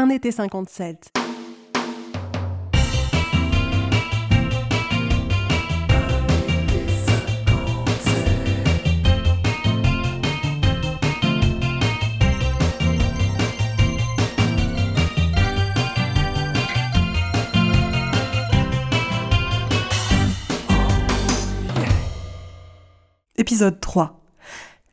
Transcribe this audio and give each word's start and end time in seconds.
Un 0.00 0.10
été 0.10 0.30
57. 0.30 1.10
Épisode 23.36 23.80
3. 23.80 24.20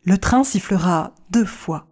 Le 0.03 0.17
train 0.17 0.43
sifflera 0.43 1.13
deux 1.29 1.45
fois. 1.45 1.85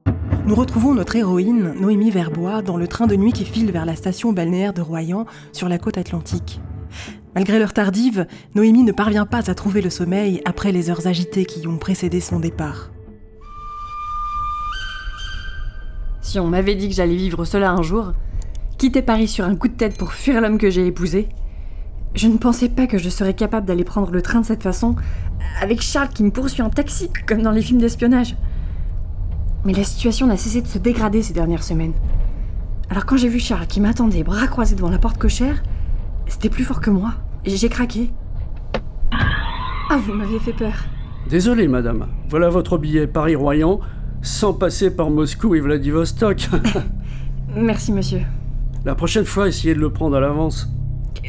Nous 0.45 0.55
retrouvons 0.55 0.93
notre 0.93 1.15
héroïne, 1.15 1.73
Noémie 1.79 2.11
Verbois, 2.11 2.61
dans 2.61 2.75
le 2.75 2.85
train 2.85 3.07
de 3.07 3.15
nuit 3.15 3.31
qui 3.31 3.45
file 3.45 3.71
vers 3.71 3.85
la 3.85 3.95
station 3.95 4.33
balnéaire 4.33 4.73
de 4.73 4.81
Royan, 4.81 5.25
sur 5.53 5.69
la 5.69 5.77
côte 5.77 5.97
atlantique. 5.97 6.59
Malgré 7.33 7.59
l'heure 7.59 7.71
tardive, 7.71 8.27
Noémie 8.53 8.83
ne 8.83 8.91
parvient 8.91 9.25
pas 9.25 9.49
à 9.49 9.55
trouver 9.55 9.81
le 9.81 9.89
sommeil 9.89 10.41
après 10.43 10.73
les 10.73 10.89
heures 10.89 11.07
agitées 11.07 11.45
qui 11.45 11.65
ont 11.65 11.77
précédé 11.77 12.19
son 12.19 12.41
départ. 12.41 12.91
Si 16.21 16.37
on 16.39 16.47
m'avait 16.47 16.75
dit 16.75 16.89
que 16.89 16.95
j'allais 16.95 17.15
vivre 17.15 17.45
cela 17.45 17.71
un 17.71 17.81
jour, 17.81 18.11
quitter 18.77 19.01
Paris 19.01 19.29
sur 19.29 19.45
un 19.45 19.55
coup 19.55 19.69
de 19.69 19.77
tête 19.77 19.97
pour 19.97 20.11
fuir 20.11 20.41
l'homme 20.41 20.57
que 20.57 20.69
j'ai 20.69 20.85
épousé, 20.85 21.29
je 22.15 22.27
ne 22.27 22.37
pensais 22.37 22.67
pas 22.67 22.85
que 22.85 22.97
je 22.97 23.07
serais 23.07 23.33
capable 23.33 23.65
d'aller 23.65 23.85
prendre 23.85 24.11
le 24.11 24.21
train 24.21 24.41
de 24.41 24.45
cette 24.45 24.63
façon, 24.63 24.95
avec 25.61 25.81
Charles 25.81 26.09
qui 26.09 26.25
me 26.25 26.31
poursuit 26.31 26.63
en 26.63 26.69
taxi, 26.69 27.09
comme 27.25 27.43
dans 27.43 27.51
les 27.51 27.61
films 27.61 27.79
d'espionnage. 27.79 28.35
Mais 29.65 29.73
la 29.73 29.83
situation 29.83 30.27
n'a 30.27 30.37
cessé 30.37 30.61
de 30.61 30.67
se 30.67 30.77
dégrader 30.77 31.21
ces 31.21 31.33
dernières 31.33 31.63
semaines. 31.63 31.93
Alors 32.89 33.05
quand 33.05 33.17
j'ai 33.17 33.29
vu 33.29 33.39
Charles 33.39 33.67
qui 33.67 33.79
m'attendait, 33.81 34.23
bras 34.23 34.47
croisés 34.47 34.75
devant 34.75 34.89
la 34.89 34.97
porte 34.97 35.17
cochère, 35.17 35.63
c'était 36.27 36.49
plus 36.49 36.63
fort 36.63 36.81
que 36.81 36.89
moi. 36.89 37.13
J'ai 37.45 37.69
craqué. 37.69 38.11
Ah, 39.89 39.97
vous 39.97 40.13
m'aviez 40.13 40.39
fait 40.39 40.53
peur. 40.53 40.73
Désolé, 41.29 41.67
madame. 41.67 42.07
Voilà 42.29 42.49
votre 42.49 42.77
billet 42.77 43.07
Paris-Royan, 43.07 43.79
sans 44.21 44.53
passer 44.53 44.93
par 44.93 45.09
Moscou 45.09 45.55
et 45.55 45.61
Vladivostok. 45.61 46.49
Merci, 47.55 47.91
monsieur. 47.91 48.21
La 48.85 48.95
prochaine 48.95 49.25
fois, 49.25 49.47
essayez 49.47 49.75
de 49.75 49.79
le 49.79 49.91
prendre 49.91 50.17
à 50.17 50.19
l'avance. 50.19 50.69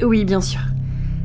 Oui, 0.02 0.24
bien 0.24 0.40
sûr. 0.40 0.60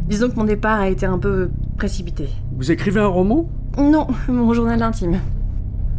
Disons 0.07 0.29
que 0.29 0.35
mon 0.35 0.43
départ 0.43 0.79
a 0.79 0.89
été 0.89 1.05
un 1.05 1.17
peu 1.17 1.49
précipité. 1.77 2.29
Vous 2.55 2.71
écrivez 2.71 2.99
un 2.99 3.07
roman? 3.07 3.49
Non, 3.77 4.07
mon 4.27 4.53
journal 4.53 4.81
intime. 4.81 5.19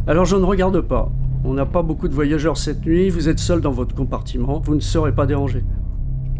Alors 0.07 0.25
je 0.25 0.35
ne 0.35 0.43
regarde 0.43 0.81
pas. 0.81 1.11
On 1.43 1.53
n'a 1.53 1.65
pas 1.65 1.83
beaucoup 1.83 2.07
de 2.07 2.13
voyageurs 2.13 2.57
cette 2.57 2.85
nuit, 2.85 3.09
vous 3.09 3.29
êtes 3.29 3.39
seul 3.39 3.61
dans 3.61 3.71
votre 3.71 3.95
compartiment, 3.95 4.59
vous 4.59 4.75
ne 4.75 4.79
serez 4.79 5.13
pas 5.13 5.25
dérangé. 5.25 5.63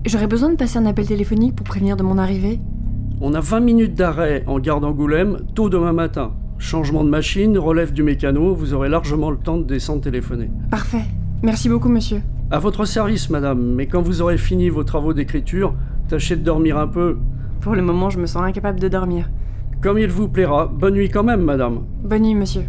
J'aurais 0.05 0.27
besoin 0.27 0.49
de 0.49 0.55
passer 0.55 0.79
un 0.79 0.85
appel 0.85 1.05
téléphonique 1.07 1.55
pour 1.55 1.65
prévenir 1.65 1.95
de 1.95 2.03
mon 2.03 2.17
arrivée 2.17 2.59
On 3.19 3.33
a 3.35 3.39
20 3.39 3.59
minutes 3.59 3.93
d'arrêt 3.93 4.43
en 4.47 4.59
gare 4.59 4.79
d'Angoulême, 4.79 5.37
tôt 5.53 5.69
demain 5.69 5.93
matin. 5.93 6.31
Changement 6.57 7.03
de 7.03 7.09
machine, 7.09 7.57
relève 7.57 7.93
du 7.93 8.01
mécano, 8.01 8.53
vous 8.55 8.73
aurez 8.73 8.89
largement 8.89 9.29
le 9.29 9.37
temps 9.37 9.57
de 9.57 9.63
descendre 9.63 10.01
téléphoner. 10.01 10.49
Parfait. 10.69 11.05
Merci 11.43 11.69
beaucoup, 11.69 11.89
monsieur. 11.89 12.21
À 12.49 12.59
votre 12.59 12.85
service, 12.85 13.29
madame, 13.29 13.73
mais 13.75 13.85
quand 13.87 14.01
vous 14.01 14.21
aurez 14.21 14.37
fini 14.37 14.69
vos 14.69 14.83
travaux 14.83 15.13
d'écriture, 15.13 15.75
tâchez 16.07 16.35
de 16.35 16.43
dormir 16.43 16.77
un 16.77 16.87
peu. 16.87 17.17
Pour 17.61 17.75
le 17.75 17.81
moment, 17.81 18.09
je 18.09 18.19
me 18.19 18.25
sens 18.25 18.43
incapable 18.43 18.79
de 18.79 18.87
dormir. 18.87 19.29
Comme 19.81 19.97
il 19.97 20.09
vous 20.09 20.27
plaira. 20.27 20.65
Bonne 20.65 20.95
nuit 20.95 21.09
quand 21.09 21.23
même, 21.23 21.41
madame. 21.41 21.81
Bonne 22.03 22.23
nuit, 22.23 22.35
monsieur. 22.35 22.63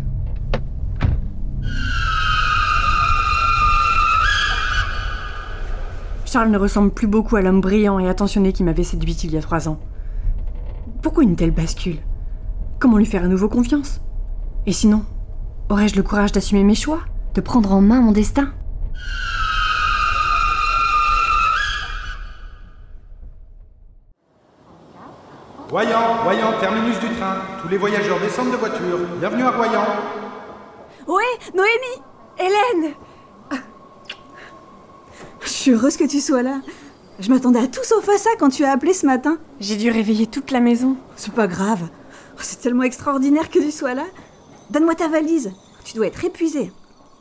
Charles 6.24 6.48
ne 6.48 6.56
ressemble 6.56 6.91
plus 6.91 7.06
beaucoup 7.06 7.36
à 7.36 7.42
l'homme 7.42 7.60
brillant 7.60 7.98
et 7.98 8.08
attentionné 8.08 8.55
qui 8.55 8.62
m'avait 8.64 8.84
séduit 8.84 9.12
il 9.12 9.32
y 9.32 9.36
a 9.36 9.42
trois 9.42 9.68
ans. 9.68 9.78
Pourquoi 11.02 11.24
une 11.24 11.36
telle 11.36 11.50
bascule? 11.50 11.98
Comment 12.78 12.96
lui 12.96 13.05
faire 13.05 13.24
à 13.24 13.28
nouveau 13.28 13.50
confiance? 13.50 14.00
Et 14.64 14.73
sinon, 14.73 15.05
aurais-je 15.68 15.95
le 15.95 16.02
courage 16.02 16.33
d'assumer 16.33 16.64
mes 16.64 16.74
choix? 16.74 17.00
De 17.34 17.42
prendre 17.42 17.73
en 17.73 17.83
main 17.83 18.00
mon 18.00 18.12
destin? 18.12 18.50
Royan, 25.70 26.23
Royan, 26.24 26.52
terminus 26.61 26.98
du 27.00 27.08
train. 27.08 27.36
Tous 27.61 27.68
les 27.68 27.79
voyageurs 27.79 28.20
descendent 28.20 28.52
de 28.52 28.56
voiture. 28.56 28.98
Bienvenue 29.20 29.42
à 29.42 29.50
Royan. 29.50 29.84
Ouais, 31.08 31.23
Noémie 31.55 32.02
Hélène 32.39 32.95
Je 35.40 35.48
suis 35.48 35.70
heureuse 35.73 35.96
que 35.96 36.05
tu 36.05 36.20
sois 36.20 36.42
là. 36.42 36.61
Je 37.18 37.30
m'attendais 37.30 37.61
à 37.61 37.67
tout 37.67 37.85
sauf 37.85 38.08
à 38.08 38.18
ça 38.18 38.30
quand 38.39 38.48
tu 38.48 38.64
as 38.64 38.73
appelé 38.73 38.92
ce 38.95 39.07
matin. 39.07 39.39
J'ai 39.61 39.77
dû 39.77 39.91
réveiller 39.91 40.27
toute 40.27 40.51
la 40.51 40.61
maison. 40.61 40.96
C'est 41.17 41.33
pas 41.35 41.46
grave. 41.46 41.89
C'est 42.39 42.61
tellement 42.61 42.83
extraordinaire 42.83 43.51
que 43.51 43.58
tu 43.58 43.70
sois 43.70 43.95
là. 43.95 44.05
Donne-moi 44.70 44.95
ta 44.95 45.08
valise. 45.08 45.52
Tu 45.85 45.95
dois 45.95 46.07
être 46.07 46.24
épuisée. 46.24 46.73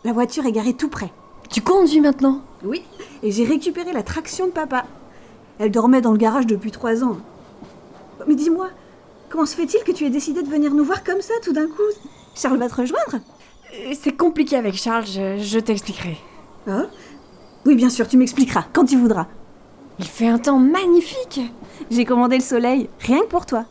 La 0.03 0.13
voiture 0.13 0.45
est 0.45 0.51
garée 0.51 0.73
tout 0.73 0.89
près. 0.89 1.11
Tu 1.49 1.61
conduis 1.61 1.99
maintenant 1.99 2.41
Oui, 2.63 2.83
et 3.21 3.31
j'ai 3.31 3.43
récupéré 3.43 3.91
la 3.91 4.03
traction 4.03 4.47
de 4.47 4.51
papa. 4.51 4.85
Elle 5.59 5.71
dormait 5.71 6.01
dans 6.01 6.11
le 6.11 6.17
garage 6.17 6.47
depuis 6.47 6.71
trois 6.71 7.03
ans. 7.03 7.17
Mais 8.27 8.35
dis-moi, 8.35 8.69
comment 9.29 9.45
se 9.45 9.55
fait-il 9.55 9.83
que 9.83 9.91
tu 9.91 10.05
aies 10.05 10.09
décidé 10.09 10.41
de 10.41 10.49
venir 10.49 10.73
nous 10.73 10.85
voir 10.85 11.03
comme 11.03 11.21
ça 11.21 11.33
tout 11.43 11.53
d'un 11.53 11.67
coup? 11.67 11.81
Charles 12.35 12.57
va 12.57 12.69
te 12.69 12.75
rejoindre? 12.75 13.19
C'est 13.93 14.15
compliqué 14.15 14.55
avec 14.55 14.75
Charles, 14.75 15.05
je, 15.05 15.37
je 15.39 15.59
t'expliquerai. 15.59 16.17
Ah 16.67 16.85
Oui, 17.65 17.75
bien 17.75 17.89
sûr, 17.89 18.07
tu 18.07 18.17
m'expliqueras, 18.17 18.65
quand 18.73 18.85
tu 18.85 18.97
voudras. 18.97 19.27
Il 19.99 20.05
fait 20.05 20.27
un 20.27 20.39
temps 20.39 20.59
magnifique 20.59 21.41
J'ai 21.89 22.05
commandé 22.05 22.37
le 22.37 22.43
soleil, 22.43 22.89
rien 22.99 23.19
que 23.21 23.27
pour 23.27 23.45
toi. 23.45 23.65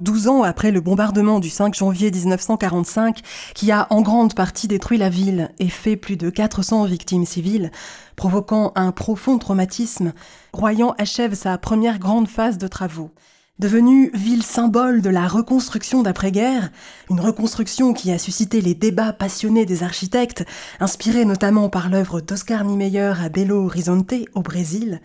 12 0.00 0.28
ans 0.28 0.42
après 0.42 0.70
le 0.70 0.80
bombardement 0.80 1.40
du 1.40 1.50
5 1.50 1.74
janvier 1.74 2.10
1945, 2.10 3.22
qui 3.54 3.72
a 3.72 3.86
en 3.90 4.02
grande 4.02 4.34
partie 4.34 4.68
détruit 4.68 4.98
la 4.98 5.08
ville 5.08 5.50
et 5.58 5.68
fait 5.68 5.96
plus 5.96 6.16
de 6.16 6.30
400 6.30 6.84
victimes 6.84 7.24
civiles, 7.24 7.70
provoquant 8.14 8.72
un 8.76 8.92
profond 8.92 9.38
traumatisme, 9.38 10.12
Royan 10.52 10.94
achève 10.98 11.34
sa 11.34 11.58
première 11.58 11.98
grande 11.98 12.28
phase 12.28 12.58
de 12.58 12.68
travaux. 12.68 13.10
Devenue 13.58 14.10
ville 14.12 14.42
symbole 14.42 15.00
de 15.00 15.08
la 15.08 15.26
reconstruction 15.26 16.02
d'après-guerre, 16.02 16.70
une 17.08 17.20
reconstruction 17.20 17.94
qui 17.94 18.12
a 18.12 18.18
suscité 18.18 18.60
les 18.60 18.74
débats 18.74 19.14
passionnés 19.14 19.64
des 19.64 19.82
architectes, 19.82 20.44
inspirés 20.78 21.24
notamment 21.24 21.70
par 21.70 21.88
l'œuvre 21.88 22.20
d'Oscar 22.20 22.64
Niemeyer 22.64 23.14
à 23.18 23.30
Belo 23.30 23.64
Horizonte, 23.64 24.12
au 24.34 24.42
Brésil, 24.42 25.00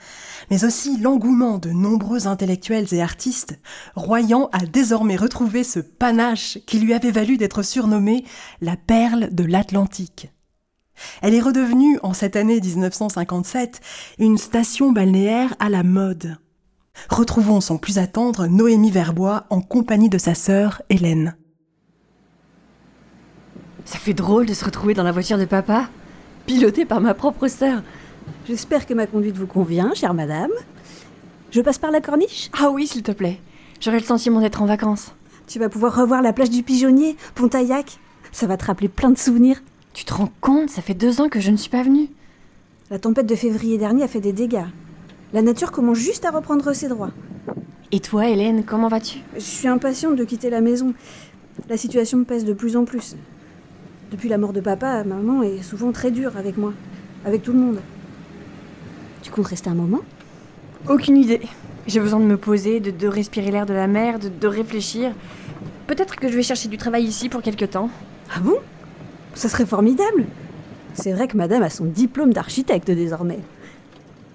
mais 0.50 0.66
aussi 0.66 0.97
l'engouement 0.97 1.59
de 1.59 1.69
nombreux 1.69 2.28
intellectuels 2.28 2.94
et 2.94 3.01
artistes, 3.01 3.57
Royan 3.95 4.50
a 4.51 4.66
désormais 4.66 5.16
retrouvé 5.16 5.63
ce 5.63 5.79
panache 5.79 6.57
qui 6.68 6.79
lui 6.79 6.94
avait 6.94 7.12
valu 7.12 7.38
d'être 7.38 7.63
surnommée 7.63 8.25
la 8.59 8.75
perle 8.75 9.33
de 9.33 9.45
l'Atlantique. 9.45 10.29
Elle 11.22 11.35
est 11.35 11.41
redevenue, 11.41 12.00
en 12.03 12.13
cette 12.13 12.35
année 12.35 12.59
1957, 12.59 13.79
une 14.19 14.38
station 14.38 14.91
balnéaire 14.91 15.56
à 15.59 15.69
la 15.69 15.83
mode. 15.83 16.35
Retrouvons 17.09 17.62
sans 17.62 17.78
plus 17.78 17.97
attendre 17.97 18.47
Noémie 18.47 18.91
Verbois 18.91 19.45
en 19.50 19.62
compagnie 19.62 20.09
de 20.09 20.17
sa 20.17 20.35
sœur 20.35 20.81
Hélène. 20.89 21.35
Ça 23.85 23.97
fait 23.97 24.13
drôle 24.13 24.45
de 24.45 24.53
se 24.53 24.63
retrouver 24.63 24.94
dans 24.94 25.03
la 25.03 25.12
voiture 25.12 25.38
de 25.38 25.45
papa, 25.45 25.89
pilotée 26.45 26.85
par 26.85 27.01
ma 27.01 27.13
propre 27.13 27.47
sœur. 27.47 27.81
J'espère 28.47 28.85
que 28.85 28.94
ma 28.94 29.07
conduite 29.07 29.38
vous 29.38 29.47
convient, 29.47 29.94
chère 29.94 30.13
madame. 30.13 30.51
Je 31.51 31.62
passe 31.62 31.79
par 31.79 31.91
la 31.91 32.01
corniche? 32.01 32.50
Ah 32.57 32.69
oui, 32.69 32.88
s'il 32.88 33.03
te 33.03 33.12
plaît. 33.12 33.39
J'aurais 33.79 34.00
le 34.00 34.06
sentiment 34.06 34.39
d'être 34.39 34.62
en 34.62 34.66
vacances. 34.66 35.13
Tu 35.47 35.59
vas 35.59 35.69
pouvoir 35.69 35.95
revoir 35.95 36.22
la 36.22 36.31
plage 36.31 36.50
du 36.50 36.63
Pigeonnier, 36.63 37.18
Pontaillac. 37.35 38.00
Ça 38.31 38.47
va 38.47 38.56
te 38.56 38.66
rappeler 38.66 38.88
plein 38.88 39.09
de 39.09 39.18
souvenirs. 39.18 39.62
Tu 39.94 40.06
te 40.06 40.13
rends 40.13 40.31
compte? 40.39 40.69
Ça 40.69 40.81
fait 40.81 40.94
deux 40.94 41.19
ans 41.19 41.28
que 41.28 41.41
je 41.41 41.51
ne 41.51 41.57
suis 41.57 41.69
pas 41.69 41.83
venue. 41.83 42.07
La 42.89 43.00
tempête 43.00 43.27
de 43.27 43.36
février 43.36 43.77
dernier 43.77 44.04
a 44.04 44.07
fait 44.07 44.21
des 44.21 44.31
dégâts. 44.31 44.68
La 45.33 45.42
nature 45.42 45.72
commence 45.72 45.98
juste 45.98 46.25
à 46.25 46.31
reprendre 46.31 46.74
ses 46.74 46.89
droits. 46.89 47.12
Et 47.94 48.01
toi, 48.01 48.28
Hélène, 48.28 48.63
comment 48.66 48.89
vas-tu? 48.89 49.19
Je 49.36 49.39
suis 49.39 49.68
impatiente 49.68 50.18
de 50.18 50.25
quitter 50.25 50.50
la 50.50 50.60
maison. 50.60 50.94
La 51.69 51.78
situation 51.78 52.18
me 52.18 52.25
pèse 52.25 52.44
de 52.44 52.54
plus 52.54 52.75
en 52.75 52.83
plus. 52.83 53.16
Depuis 54.12 54.28
la 54.28 54.38
mort 54.38 54.51
de 54.51 54.60
papa, 54.60 55.06
maman 55.06 55.42
est 55.42 55.62
souvent 55.62 55.94
très 55.94 56.12
dure 56.12 56.36
avec 56.36 56.57
moi, 56.57 56.74
avec 57.25 57.44
tout 57.44 57.54
le 57.54 57.60
monde. 57.60 57.80
Tu 59.22 59.31
comptes 59.31 59.48
rester 59.48 59.69
un 59.69 59.75
moment? 59.75 60.01
Aucune 60.89 61.16
idée. 61.16 61.42
J'ai 61.88 62.01
besoin 62.01 62.19
de 62.19 62.25
me 62.25 62.38
poser, 62.38 62.81
de, 62.81 62.92
de 62.92 63.07
respirer 63.07 63.51
l'air 63.51 63.66
de 63.66 63.74
la 63.74 63.88
mer, 63.88 64.19
de, 64.19 64.28
de 64.28 64.48
réfléchir. 64.48 65.13
Peut-être 65.88 66.18
que 66.18 66.28
je 66.28 66.36
vais 66.36 66.44
chercher 66.44 66.68
du 66.68 66.78
travail 66.78 67.06
ici 67.06 67.30
pour 67.30 67.42
quelque 67.42 67.66
temps. 67.66 67.89
Ah 68.36 68.42
bon? 68.42 68.57
Ça 69.33 69.48
serait 69.48 69.66
formidable. 69.66 70.25
C'est 70.94 71.13
vrai 71.13 71.30
que 71.30 71.38
madame 71.38 71.63
a 71.63 71.69
son 71.69 71.86
diplôme 71.86 72.33
d'architecte 72.33 72.92
désormais. 72.92 73.39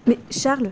Mais 0.07 0.19
Charles, 0.31 0.71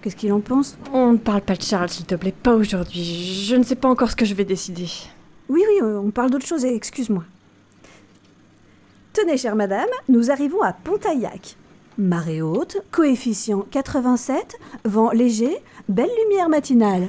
qu'est-ce 0.00 0.16
qu'il 0.16 0.32
en 0.32 0.40
pense? 0.40 0.78
On 0.92 1.12
ne 1.12 1.18
parle 1.18 1.42
pas 1.42 1.56
de 1.56 1.62
Charles, 1.62 1.90
s'il 1.90 2.06
te 2.06 2.14
plaît, 2.14 2.32
pas 2.32 2.54
aujourd'hui. 2.54 3.04
Je 3.46 3.56
ne 3.56 3.62
sais 3.62 3.74
pas 3.74 3.88
encore 3.88 4.10
ce 4.10 4.16
que 4.16 4.24
je 4.24 4.34
vais 4.34 4.44
décider. 4.44 4.88
Oui, 5.48 5.62
oui, 5.68 5.80
euh, 5.82 5.98
on 5.98 6.10
parle 6.10 6.30
d'autre 6.30 6.46
chose, 6.46 6.64
excuse-moi. 6.64 7.24
Tenez, 9.12 9.36
chère 9.36 9.56
madame, 9.56 9.88
nous 10.08 10.30
arrivons 10.30 10.62
à 10.62 10.72
Pontaillac. 10.72 11.56
Marée 11.98 12.40
haute, 12.40 12.78
coefficient 12.92 13.66
87, 13.70 14.56
vent 14.84 15.10
léger, 15.10 15.58
belle 15.88 16.08
lumière 16.24 16.48
matinale. 16.48 17.08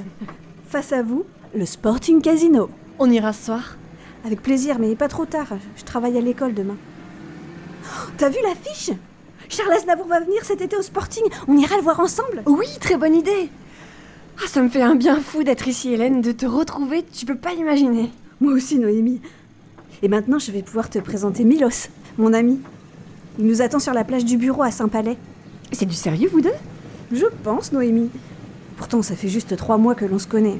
Face 0.68 0.92
à 0.92 1.02
vous, 1.02 1.24
le 1.54 1.64
Sporting 1.64 2.20
Casino. 2.20 2.68
On 2.98 3.10
ira 3.10 3.32
ce 3.32 3.46
soir? 3.46 3.76
Avec 4.24 4.42
plaisir, 4.42 4.78
mais 4.78 4.94
pas 4.96 5.08
trop 5.08 5.24
tard. 5.24 5.48
Je 5.76 5.84
travaille 5.84 6.18
à 6.18 6.20
l'école 6.20 6.54
demain. 6.54 6.76
Oh, 7.84 8.10
T'as 8.18 8.28
vu 8.28 8.38
l'affiche? 8.42 8.90
Charles 9.52 9.72
Aznavour 9.74 10.06
va 10.06 10.20
venir 10.20 10.42
cet 10.44 10.62
été 10.62 10.76
au 10.78 10.82
Sporting. 10.82 11.24
On 11.46 11.58
ira 11.58 11.76
le 11.76 11.82
voir 11.82 12.00
ensemble. 12.00 12.42
Oui, 12.46 12.64
très 12.80 12.96
bonne 12.96 13.14
idée 13.14 13.50
Ah, 14.38 14.46
ça 14.46 14.62
me 14.62 14.70
fait 14.70 14.80
un 14.80 14.94
bien 14.94 15.20
fou 15.20 15.44
d'être 15.44 15.68
ici, 15.68 15.92
Hélène, 15.92 16.22
de 16.22 16.32
te 16.32 16.46
retrouver, 16.46 17.04
tu 17.12 17.26
peux 17.26 17.36
pas 17.36 17.52
l'imaginer. 17.52 18.10
Moi 18.40 18.54
aussi, 18.54 18.78
Noémie. 18.78 19.20
Et 20.02 20.08
maintenant, 20.08 20.38
je 20.38 20.50
vais 20.52 20.62
pouvoir 20.62 20.88
te 20.88 20.98
présenter 20.98 21.44
Milos, 21.44 21.90
mon 22.16 22.32
ami. 22.32 22.60
Il 23.38 23.44
nous 23.44 23.60
attend 23.60 23.78
sur 23.78 23.92
la 23.92 24.04
plage 24.04 24.24
du 24.24 24.38
bureau 24.38 24.62
à 24.62 24.70
Saint-Palais. 24.70 25.18
C'est 25.70 25.84
du 25.84 25.94
sérieux, 25.94 26.30
vous 26.32 26.40
deux? 26.40 26.54
Je 27.12 27.26
pense, 27.44 27.72
Noémie. 27.72 28.08
Pourtant, 28.78 29.02
ça 29.02 29.16
fait 29.16 29.28
juste 29.28 29.54
trois 29.58 29.76
mois 29.76 29.94
que 29.94 30.06
l'on 30.06 30.18
se 30.18 30.26
connaît. 30.26 30.58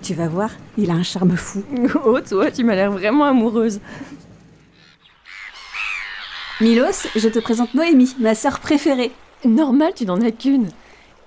Tu 0.00 0.14
vas 0.14 0.28
voir, 0.28 0.48
il 0.78 0.90
a 0.90 0.94
un 0.94 1.02
charme 1.02 1.36
fou. 1.36 1.62
Oh, 2.06 2.18
toi, 2.26 2.50
tu 2.50 2.64
m'as 2.64 2.76
l'air 2.76 2.90
vraiment 2.90 3.24
amoureuse. 3.24 3.78
Milos, 6.62 7.08
je 7.16 7.28
te 7.28 7.40
présente 7.40 7.74
Noémie, 7.74 8.14
ma 8.20 8.36
sœur 8.36 8.60
préférée. 8.60 9.10
Normal, 9.44 9.94
tu 9.96 10.06
n'en 10.06 10.20
as 10.20 10.30
qu'une. 10.30 10.68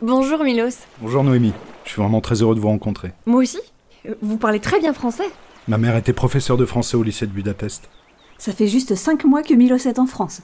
Bonjour, 0.01 0.41
Milos. 0.45 0.85
Bonjour 1.01 1.25
Noémie, 1.25 1.51
je 1.83 1.89
suis 1.89 2.01
vraiment 2.01 2.21
très 2.21 2.41
heureux 2.41 2.55
de 2.55 2.61
vous 2.61 2.69
rencontrer. 2.69 3.11
Moi 3.25 3.41
aussi 3.41 3.59
Vous 4.21 4.37
parlez 4.37 4.61
très 4.61 4.79
bien 4.79 4.93
français. 4.93 5.25
Ma 5.67 5.77
mère 5.77 5.97
était 5.97 6.13
professeure 6.13 6.55
de 6.55 6.63
français 6.65 6.95
au 6.95 7.03
lycée 7.03 7.27
de 7.27 7.33
Budapest. 7.33 7.89
Ça 8.37 8.53
fait 8.53 8.69
juste 8.69 8.95
cinq 8.95 9.25
mois 9.25 9.43
que 9.43 9.53
Milos 9.53 9.85
est 9.85 9.99
en 9.99 10.05
France. 10.05 10.41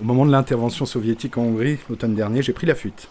Au 0.00 0.04
moment 0.04 0.26
de 0.26 0.32
l'intervention 0.32 0.84
soviétique 0.84 1.38
en 1.38 1.42
Hongrie, 1.42 1.78
l'automne 1.88 2.16
dernier, 2.16 2.42
j'ai 2.42 2.52
pris 2.52 2.66
la 2.66 2.74
fuite. 2.74 3.06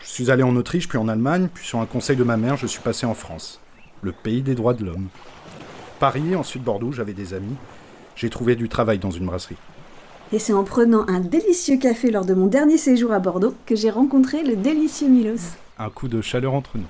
Je 0.00 0.08
suis 0.08 0.28
allé 0.32 0.42
en 0.42 0.56
Autriche, 0.56 0.88
puis 0.88 0.98
en 0.98 1.06
Allemagne, 1.06 1.50
puis 1.54 1.64
sur 1.64 1.78
un 1.78 1.86
conseil 1.86 2.16
de 2.16 2.24
ma 2.24 2.36
mère, 2.36 2.56
je 2.56 2.66
suis 2.66 2.82
passé 2.82 3.06
en 3.06 3.14
France. 3.14 3.60
Le 4.02 4.10
pays 4.10 4.42
des 4.42 4.56
droits 4.56 4.74
de 4.74 4.84
l'homme. 4.84 5.06
Paris, 6.00 6.34
ensuite 6.34 6.64
Bordeaux, 6.64 6.90
j'avais 6.90 7.12
des 7.12 7.32
amis. 7.32 7.54
J'ai 8.16 8.28
trouvé 8.28 8.56
du 8.56 8.68
travail 8.68 8.98
dans 8.98 9.12
une 9.12 9.26
brasserie. 9.26 9.56
Et 10.34 10.40
c'est 10.40 10.52
en 10.52 10.64
prenant 10.64 11.06
un 11.06 11.20
délicieux 11.20 11.76
café 11.76 12.10
lors 12.10 12.24
de 12.24 12.34
mon 12.34 12.46
dernier 12.48 12.76
séjour 12.76 13.12
à 13.12 13.20
Bordeaux 13.20 13.54
que 13.66 13.76
j'ai 13.76 13.88
rencontré 13.88 14.42
le 14.42 14.56
délicieux 14.56 15.06
Milos. 15.06 15.52
Un 15.78 15.90
coup 15.90 16.08
de 16.08 16.20
chaleur 16.20 16.54
entre 16.54 16.72
nous. 16.74 16.86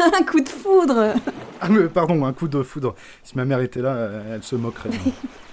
un 0.00 0.24
coup 0.24 0.40
de 0.40 0.48
foudre 0.48 1.12
Ah, 1.60 1.68
mais 1.68 1.82
pardon, 1.88 2.24
un 2.24 2.32
coup 2.32 2.48
de 2.48 2.62
foudre. 2.62 2.94
Si 3.24 3.36
ma 3.36 3.44
mère 3.44 3.60
était 3.60 3.82
là, 3.82 4.08
elle 4.32 4.42
se 4.42 4.56
moquerait. 4.56 4.88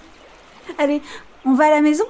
Allez, 0.78 1.02
on 1.44 1.52
va 1.52 1.66
à 1.66 1.70
la 1.72 1.82
maison? 1.82 2.04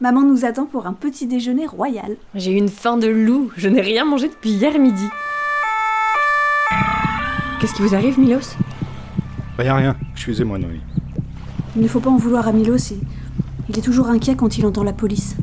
Maman 0.00 0.22
nous 0.22 0.44
attend 0.44 0.66
pour 0.66 0.86
un 0.86 0.92
petit 0.92 1.26
déjeuner 1.26 1.66
royal. 1.66 2.16
J'ai 2.36 2.52
une 2.52 2.68
faim 2.68 2.98
de 2.98 3.08
loup, 3.08 3.50
je 3.56 3.68
n'ai 3.68 3.80
rien 3.80 4.04
mangé 4.04 4.28
depuis 4.28 4.50
hier 4.50 4.78
midi. 4.78 5.08
Qu'est-ce 7.60 7.74
qui 7.74 7.82
vous 7.82 7.96
arrive, 7.96 8.16
Milos? 8.16 8.54
Rien, 9.58 9.74
rien. 9.74 9.96
Excusez-moi, 10.12 10.58
Noémie. 10.58 10.82
Il 11.74 11.82
ne 11.82 11.88
faut 11.88 11.98
pas 11.98 12.10
en 12.10 12.16
vouloir 12.16 12.46
à 12.46 12.52
Milos, 12.52 12.76
il- 12.92 13.00
il 13.72 13.78
est 13.78 13.82
toujours 13.82 14.08
inquiet 14.08 14.36
quand 14.36 14.58
il 14.58 14.66
entend 14.66 14.84
la 14.84 14.92
police. 14.92 15.34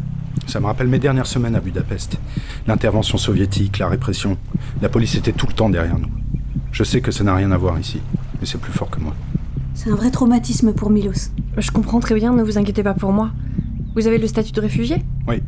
Ça 0.46 0.60
me 0.60 0.68
rappelle 0.68 0.88
mes 0.88 1.00
dernières 1.00 1.26
semaines 1.26 1.56
à 1.56 1.60
Budapest. 1.60 2.20
L'intervention 2.68 3.18
soviétique, 3.18 3.80
la 3.80 3.88
répression. 3.88 4.38
La 4.84 4.90
police 4.90 5.16
était 5.16 5.32
tout 5.32 5.48
le 5.48 5.54
temps 5.54 5.70
derrière 5.70 5.98
nous. 5.98 6.12
Je 6.72 6.84
sais 6.84 7.02
que 7.02 7.12
ça 7.12 7.24
n'a 7.24 7.34
rien 7.34 7.52
à 7.52 7.58
voir 7.58 7.80
ici, 7.80 8.02
mais 8.40 8.46
c'est 8.46 8.60
plus 8.60 8.72
fort 8.72 8.92
que 8.92 9.00
moi. 9.00 9.16
C'est 9.74 9.90
un 9.90 9.96
vrai 9.96 10.12
traumatisme 10.12 10.74
pour 10.74 10.92
Milos. 10.92 11.32
Je 11.58 11.72
comprends 11.72 12.00
très 12.00 12.14
bien, 12.14 12.32
ne 12.34 12.44
vous 12.44 12.60
inquiétez 12.60 12.84
pas 12.84 12.94
pour 12.94 13.14
moi. 13.14 13.32
Vous 13.96 14.06
avez 14.06 14.20
le 14.20 14.28
statut 14.28 14.52
de 14.52 14.62
réfugié? 14.62 15.04
Oui. 15.28 15.42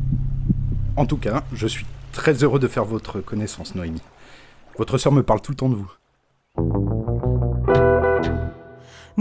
En 0.96 1.06
tout 1.06 1.18
cas, 1.18 1.44
je 1.52 1.68
suis 1.68 1.86
très 2.12 2.42
heureux 2.42 2.58
de 2.58 2.66
faire 2.66 2.84
votre 2.84 3.20
connaissance, 3.20 3.76
Noémie. 3.76 4.02
Votre 4.76 4.98
sœur 4.98 5.12
me 5.12 5.22
parle 5.22 5.40
tout 5.40 5.52
le 5.52 5.56
temps 5.56 5.68
de 5.68 5.76
vous. 5.76 5.90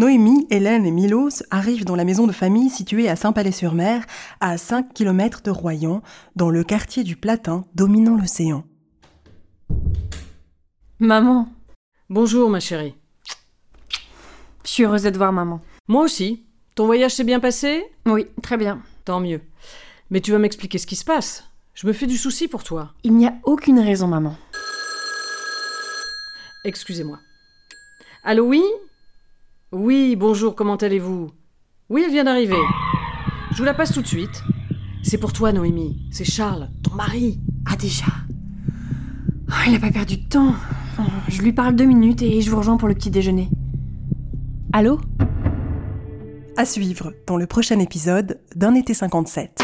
Noémie, 0.01 0.47
Hélène 0.49 0.87
et 0.87 0.91
Milos 0.91 1.43
arrivent 1.51 1.85
dans 1.85 1.95
la 1.95 2.05
maison 2.05 2.25
de 2.25 2.31
famille 2.31 2.71
située 2.71 3.07
à 3.07 3.15
Saint-Palais-sur-Mer, 3.15 4.03
à 4.39 4.57
5 4.57 4.95
km 4.95 5.43
de 5.43 5.51
Royan, 5.51 6.01
dans 6.35 6.49
le 6.49 6.63
quartier 6.63 7.03
du 7.03 7.15
Platin 7.15 7.65
dominant 7.75 8.17
l'océan. 8.17 8.63
Maman, 10.97 11.49
Bonjour, 12.09 12.49
ma 12.49 12.59
chérie. 12.59 12.95
je 14.63 14.69
suis 14.71 14.83
heureuse 14.85 15.03
de 15.03 15.11
te 15.11 15.17
voir, 15.17 15.31
maman. 15.31 15.61
Moi 15.87 16.03
aussi. 16.03 16.47
Ton 16.73 16.87
voyage 16.87 17.13
s'est 17.13 17.23
bien 17.23 17.39
passé? 17.39 17.83
Oui, 18.07 18.25
très 18.41 18.57
bien. 18.57 18.81
Tant 19.05 19.19
mieux. 19.19 19.41
Mais 20.09 20.19
tu 20.19 20.31
vas 20.31 20.39
m'expliquer 20.39 20.79
ce 20.79 20.87
qui 20.87 20.95
se 20.95 21.05
passe. 21.05 21.43
Je 21.75 21.85
me 21.85 21.93
fais 21.93 22.07
du 22.07 22.17
souci 22.17 22.47
pour 22.47 22.63
toi. 22.63 22.95
Il 23.03 23.13
n'y 23.13 23.27
a 23.27 23.35
aucune 23.43 23.79
raison, 23.79 24.07
maman. 24.07 24.35
Excusez-moi. 26.65 27.19
Allô, 28.23 28.45
oui? 28.45 28.63
Oui, 29.71 30.15
bonjour, 30.17 30.55
comment 30.55 30.75
allez-vous? 30.75 31.31
Oui, 31.89 32.03
elle 32.05 32.11
vient 32.11 32.23
d'arriver. 32.25 32.57
Je 33.51 33.57
vous 33.57 33.63
la 33.63 33.73
passe 33.73 33.93
tout 33.93 34.01
de 34.01 34.07
suite. 34.07 34.43
C'est 35.03 35.17
pour 35.17 35.33
toi, 35.33 35.51
Noémie. 35.51 35.97
C'est 36.11 36.25
Charles, 36.29 36.69
ton 36.83 36.95
mari. 36.95 37.39
Ah, 37.65 37.75
déjà 37.75 38.05
Oh, 39.49 39.53
Il 39.65 39.73
n'a 39.73 39.79
pas 39.79 39.91
perdu 39.91 40.17
de 40.17 40.27
temps. 40.27 40.53
Oh, 40.99 41.03
Je 41.29 41.41
lui 41.41 41.53
parle 41.53 41.75
deux 41.75 41.85
minutes 41.85 42.21
et 42.21 42.41
je 42.41 42.49
vous 42.49 42.57
rejoins 42.57 42.77
pour 42.77 42.87
le 42.87 42.95
petit 42.95 43.11
déjeuner. 43.11 43.49
Allô? 44.73 44.99
À 46.57 46.65
suivre 46.65 47.13
dans 47.27 47.37
le 47.37 47.47
prochain 47.47 47.79
épisode 47.79 48.39
d'Un 48.55 48.75
été 48.75 48.93
57. 48.93 49.61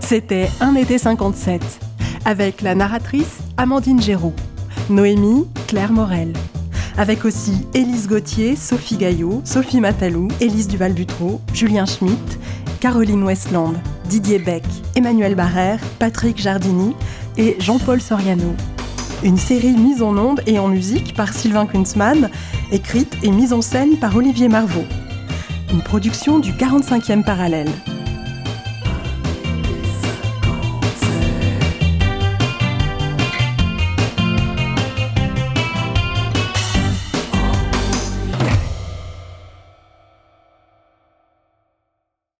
C'était 0.00 0.48
Un 0.60 0.74
été 0.74 0.98
57, 0.98 1.80
avec 2.24 2.62
la 2.62 2.74
narratrice 2.74 3.38
Amandine 3.56 4.00
Géraud, 4.00 4.34
Noémie 4.88 5.46
Claire 5.66 5.92
Morel, 5.92 6.32
avec 6.98 7.24
aussi 7.24 7.66
Élise 7.74 8.08
Gauthier, 8.08 8.56
Sophie 8.56 8.96
Gaillot, 8.96 9.42
Sophie 9.44 9.80
Matalou, 9.80 10.28
Élise 10.40 10.68
Duval-Butreau, 10.68 11.40
Julien 11.52 11.86
Schmitt, 11.86 12.38
Caroline 12.80 13.22
Westland, 13.22 13.74
Didier 14.08 14.38
Beck, 14.38 14.64
Emmanuel 14.94 15.34
Barrère, 15.34 15.80
Patrick 15.98 16.40
Jardini 16.40 16.94
et 17.36 17.56
Jean-Paul 17.60 18.00
Soriano. 18.00 18.54
Une 19.22 19.38
série 19.38 19.76
mise 19.76 20.02
en 20.02 20.16
onde 20.16 20.42
et 20.46 20.58
en 20.58 20.68
musique 20.68 21.14
par 21.14 21.32
Sylvain 21.32 21.66
Kunzmann, 21.66 22.30
écrite 22.70 23.16
et 23.22 23.30
mise 23.30 23.52
en 23.52 23.62
scène 23.62 23.98
par 23.98 24.16
Olivier 24.16 24.48
Marvaux. 24.48 24.84
Une 25.72 25.82
production 25.82 26.38
du 26.38 26.52
45e 26.52 27.24
parallèle. 27.24 27.70